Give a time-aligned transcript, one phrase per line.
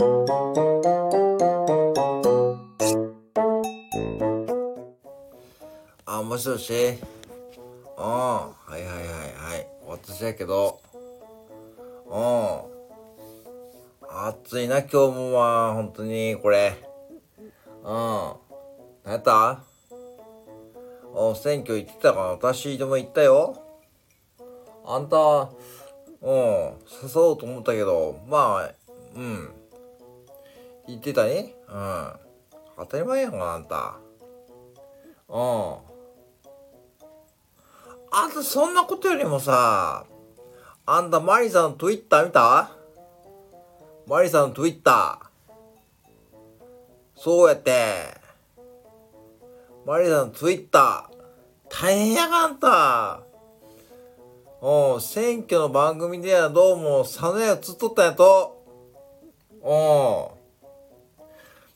[0.00, 0.04] あ、
[6.22, 6.72] もしもし。
[6.72, 6.76] う
[8.00, 8.04] ん。
[8.04, 8.92] はいはいはいは
[9.56, 9.66] い。
[9.88, 10.80] 私やけど。
[12.06, 12.60] うん。
[14.08, 16.76] 暑いな、今日もまあ、本当に、これ。
[17.38, 17.44] うん。
[17.82, 18.36] 何
[19.04, 19.64] やった？
[21.12, 23.60] お選挙行ってたかな私でも行ったよ。
[24.86, 25.48] あんた、う
[26.30, 26.36] ん、誘
[27.16, 28.70] おうと思ったけど、まあ、
[29.16, 29.52] うん。
[30.88, 32.12] 行ってたねうん。
[32.78, 33.96] 当たり前やんか、あんた。
[35.28, 35.76] うん。
[38.10, 40.06] あんたそんなことよりもさ、
[40.86, 42.70] あんたマリさんのツイッター見た？
[44.06, 45.28] マリさんのツイッター。
[47.14, 48.16] そうやって。
[49.84, 51.18] マリさんのツイッター。
[51.68, 53.20] 大変やがあんた。
[54.62, 58.64] うん、選挙の番組ではどうも、佐野屋映っとったんやと。
[59.62, 60.37] うん。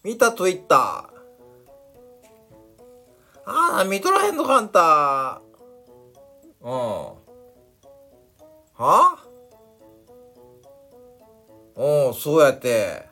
[0.05, 0.79] 見たツイッター。
[3.45, 5.43] ああ、見とらへんのかあんた。
[6.61, 6.71] うん。
[6.71, 7.17] は？
[8.79, 9.17] あ
[11.77, 13.07] うん、そうやって。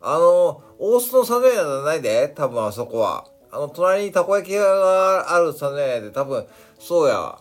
[0.00, 3.26] あの、大須の佐野屋じゃないで、多分あそこは。
[3.50, 6.46] あの、隣にたこ焼き屋がある佐野屋で、多分、
[6.78, 7.38] そうや。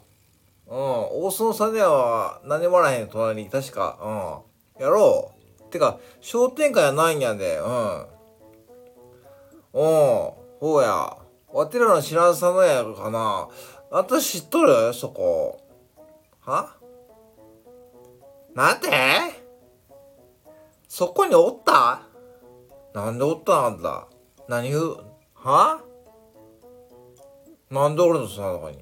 [0.68, 4.44] うん、大須の佐野屋は何もあらへん、隣に、確か。
[4.80, 4.84] うん。
[4.84, 5.72] やろう。
[5.72, 8.13] てか、商店街はないんやで、うん。
[9.74, 9.82] うん、
[10.60, 11.18] そうや。
[11.52, 13.48] わてらの知らん佐野屋かな。
[13.90, 14.94] 私知っとる？
[14.94, 15.60] そこ。
[16.42, 16.76] は？
[18.56, 18.88] なんて
[20.88, 22.02] そこにおった？
[22.94, 24.08] なんでおったんだ
[24.48, 24.98] 何言う？
[25.34, 25.82] は？
[27.72, 28.78] なんでおるのそんなとこに？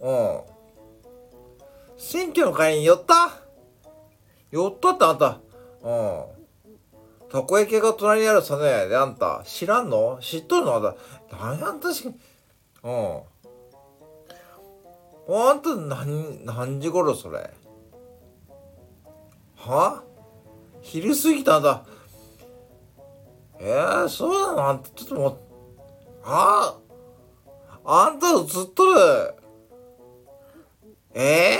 [0.00, 0.40] うん。
[1.98, 3.30] 選挙の会に寄った？
[4.52, 5.40] 寄ったってあんた。
[5.82, 6.35] うん。
[7.30, 9.42] たこ焼きが隣にある佐野屋であんた。
[9.44, 10.18] 知らんの？
[10.20, 10.76] 知っとるの？
[10.76, 10.96] あんた。
[11.36, 12.10] 何あんたし、う
[12.88, 13.20] ん。
[15.28, 17.50] あんた何、何時頃それ？
[19.56, 20.04] は？
[20.82, 21.84] 昼過ぎたんだ。
[23.58, 24.68] えー、そうなの？
[24.68, 25.38] あんた、ちょっともう、
[26.24, 26.78] あ
[27.84, 29.34] あんた映っとる？
[31.14, 31.58] え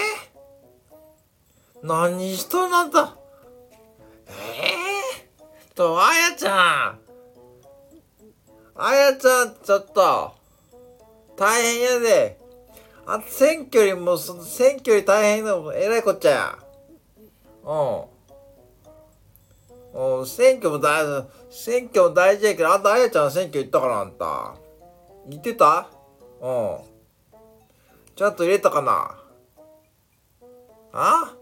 [1.82, 3.16] ー、何しとんなんだ。
[4.28, 4.34] えー、
[5.76, 6.98] と、あやちゃん。
[8.74, 10.32] あやちゃん、ちょっと。
[11.36, 12.40] 大変やで。
[13.04, 16.58] あんた選挙よりも、その選挙より大変なの、えらいこっちゃや。
[17.64, 17.74] う
[19.94, 20.18] ん。
[20.18, 24.56] うん、選挙も大事、選挙も大事やけど、あんたあやちゃん選挙行ったからあんた。
[25.28, 25.88] 行ってた？
[26.40, 26.78] うん。
[28.14, 29.18] ちゃんと入れたかな？
[30.92, 31.34] あ？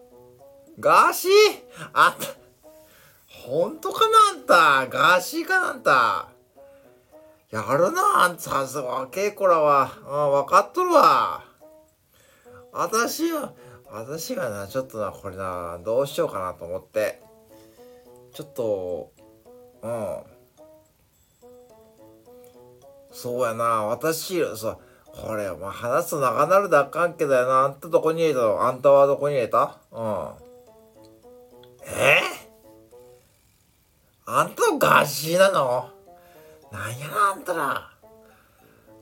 [0.81, 1.33] ガーシー？
[1.93, 2.27] あんた、
[3.47, 4.97] 本当かなあんた？
[4.97, 6.29] ガーシーかなあんた？
[7.51, 9.91] やるなあんたさすが若い子らは。
[10.01, 11.45] うん、分かっとるわ。
[12.73, 13.53] 私は、
[13.91, 17.23] 私がな、ちょっとな、これな、どうしようかなと思って。
[18.33, 19.13] ちょっと、
[19.83, 20.17] うん。
[23.13, 24.79] そうやな、私、そう、
[25.13, 27.61] これ、まあ、話すと長なるであかんけどやな。
[27.61, 28.67] あんたどこに入れたの？
[28.67, 29.79] あんたはどこに入れた？
[29.93, 30.29] うん。
[34.37, 35.91] あんたのガーシーなの？
[36.73, 37.89] なんやな、あんたら。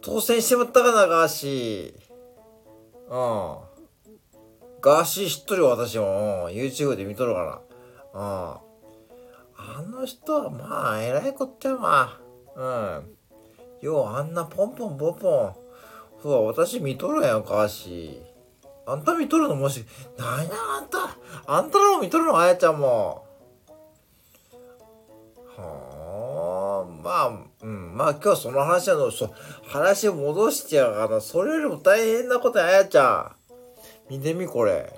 [0.03, 3.09] 当選してもったかな、ガーシー。
[3.09, 3.59] うん。
[4.83, 6.51] ガーシー知っとるよ、私も。
[6.51, 7.61] YouTube で見とるから。
[8.13, 8.21] うん。
[8.21, 12.21] あの人は、まあ、えらいこっちゃ、ま
[12.57, 12.61] あ。
[12.61, 12.65] う
[13.01, 13.17] ん。
[13.81, 15.57] よう、あんなポンポンポンポン。
[16.23, 18.23] そう、私見とるやん、ガーシー。
[18.85, 19.87] あんた見とるのもし、
[20.19, 20.99] なんや、あんた。
[21.47, 23.25] あんたらも見とるの、あやちゃんも。
[27.03, 27.33] まあ、
[27.63, 29.31] うん、まあ今日その話なの、そ、
[29.67, 31.21] 話戻してやがな。
[31.21, 33.35] それよりも大変なことや、あやちゃ
[34.09, 34.13] ん。
[34.13, 34.93] 見てみ、これ。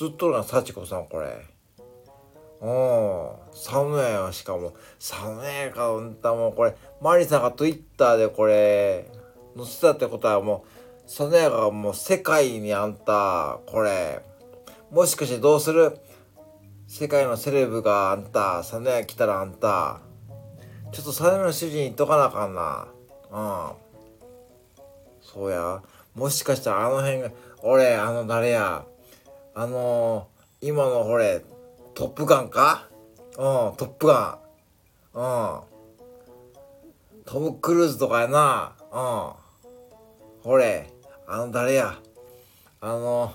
[0.00, 1.46] 映っとるな、幸子さん、これ。
[2.60, 4.72] うん、寒いよ、しかも。
[4.98, 9.10] 寒いか、ほんともうこれ、マリさんが Twitter でこれ、
[9.56, 10.68] 載せたってことはもう、
[11.06, 14.24] そのやがもう世界にあんた、これ、
[14.90, 15.98] もしかしてどうする？
[16.86, 20.00] 世界のセレブがあんた、サネヤ来たらあんた、
[20.94, 22.86] ちょっとサネヤの主人言っとかなあかんな。
[23.30, 23.72] うん。
[25.20, 25.82] そうや。
[26.14, 27.30] もしかしたらあの辺が、
[27.62, 28.84] 俺、あの誰や。
[29.56, 31.42] あのー、今のほれ、
[31.94, 32.88] トップガンか？
[33.32, 34.38] うん、トップガ
[35.14, 35.18] ン。
[35.18, 35.60] うん。
[37.24, 38.72] トム・クルーズとかやな。
[38.92, 39.32] うん。
[40.42, 40.90] ほれ、
[41.26, 41.98] あの誰や？
[42.80, 43.32] あの、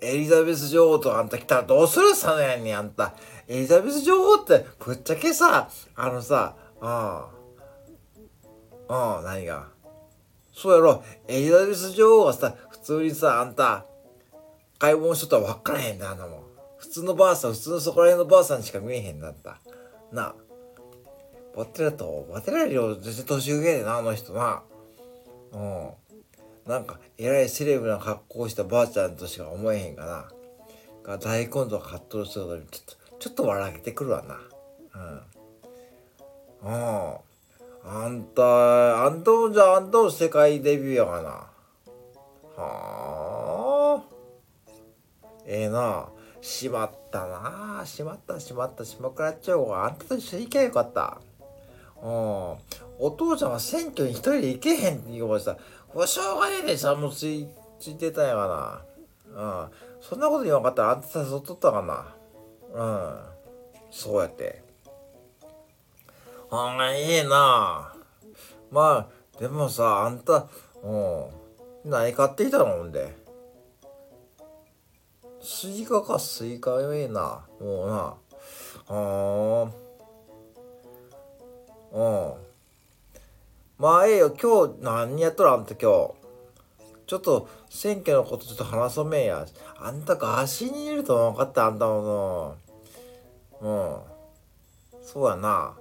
[0.00, 2.14] エリザベス女王とあんた来たらどうする？
[2.14, 3.14] サネヤにあんた。
[3.48, 7.30] エリザベス女王ってぶっちゃけさあのさあ
[8.88, 9.68] あああ何が？
[10.52, 11.02] そうやろ。
[11.26, 13.84] エリザベス女王はさ普通にさあんた
[14.78, 16.42] 買い物しとったら分からへんなあんなもん。
[16.78, 19.58] 普通のばあさん普通のそこら辺のばあさんしか見えへんなった。
[20.12, 20.34] なあ。
[21.56, 24.62] バテラとバテラより全然年上でなあの人な
[25.52, 25.90] うん。
[26.66, 30.28] なんかえらいセレブな格好したばあちゃんとしか思えへんかな。
[31.02, 34.34] が大根とか葛藤するのにちょっとちょっと笑けてくるわな。
[34.94, 35.20] うん。
[36.62, 37.28] うん。
[37.90, 41.30] あんたあんたもじゃああんたも世界デビューやがな。
[42.56, 44.02] はあ。
[45.46, 46.08] ええな。
[46.40, 47.82] しまったな。
[47.84, 48.84] しまったしまった。
[48.84, 51.18] しまくらっちゃうわあんたと一緒に行けばよかった。
[52.02, 52.08] うん。
[53.00, 55.56] お父ちゃんは選挙に一人で行けへんって言うからさ。
[56.06, 57.48] しょうがねえでさもうつい
[57.80, 58.82] ついてたんやが
[59.34, 59.62] な。
[59.62, 59.68] うん。
[60.00, 62.14] そんなこと言わんかったらあんた誘っとったかな。
[62.74, 63.18] うん。
[63.90, 64.67] そうやって。
[66.50, 67.92] ああいいな。
[68.70, 70.46] まあでもさあんた
[70.82, 70.96] う
[71.86, 73.16] ん何買ってきたのほんで？
[75.42, 77.46] スイカかスイカよええな。
[77.60, 78.14] もうな。
[78.88, 79.66] あ
[81.92, 82.34] うん。
[83.78, 84.30] まあええよ。
[84.30, 86.14] 今日何やっとるあんた今日？
[87.06, 89.46] ちょっと選挙のことちょっと話そうめんや。
[89.78, 92.56] あんたが足に入れると分かったあんたも
[93.62, 94.02] の。
[94.92, 95.02] うん。
[95.02, 95.74] そうやな。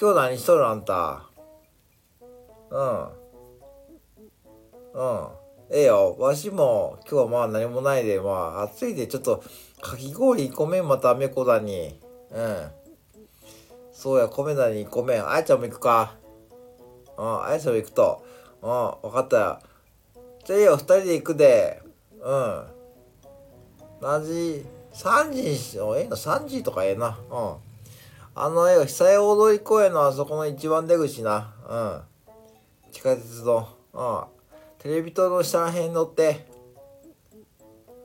[0.00, 1.24] 今日何しとるあんた？
[2.70, 3.02] うん。
[4.94, 5.28] うん。
[5.70, 6.14] ええよ。
[6.20, 8.20] わしも今日はまあ何もないで。
[8.20, 9.42] まあ暑いでちょっと
[9.80, 12.00] かき氷1個目まためこだに。
[12.30, 12.70] うん。
[13.90, 16.14] そうや米田に1個目あやちゃんも行くか。
[17.16, 17.44] うん。
[17.46, 18.22] あやちゃんも行くと。
[18.62, 19.10] うん。
[19.10, 19.58] 分かったよ。
[20.44, 20.78] じゃあいいよ。
[20.78, 21.82] 2人で行くで。
[22.20, 22.66] うん。
[24.00, 25.98] 何時？3時にしよう。
[25.98, 27.18] ええの3時とかええな。
[27.28, 27.67] うん。
[28.40, 31.52] あのええよ久屋大通公園のあそこの一番出口な。
[31.68, 32.92] うん。
[32.92, 33.68] 地下鉄の。
[33.92, 34.24] うん。
[34.78, 36.46] テレビ塔の下らへん乗って。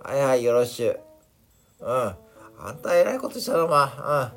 [0.01, 0.99] はいはいよろしゅう。
[1.81, 2.15] うん。
[2.57, 4.31] あんた偉いことしたのま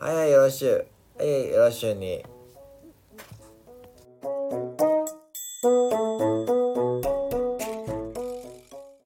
[0.00, 0.06] うん。
[0.06, 0.86] はいはいよろしゅう。
[1.18, 2.24] はいよろしゅうに。